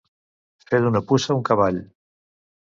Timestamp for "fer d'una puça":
0.71-1.37